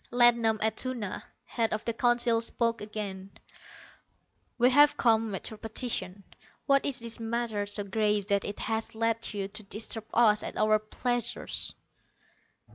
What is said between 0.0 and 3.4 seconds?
Ladnom Atuna, head of the Council, spoke again.